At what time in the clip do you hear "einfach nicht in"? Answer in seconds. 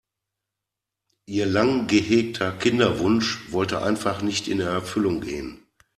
3.83-4.59